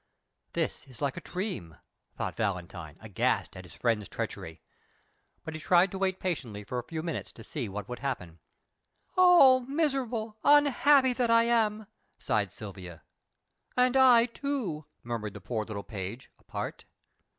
[0.53, 1.77] "This is like a dream!"
[2.17, 4.59] thought Valentine, aghast at his friend's treachery.
[5.43, 8.39] But he tried to wait patiently for a few minutes to see what would happen.
[9.15, 11.85] "Oh, miserable, unhappy that I am,"
[12.17, 13.03] sighed Silvia.
[13.77, 16.85] "And I too!" murmured the poor little page, apart.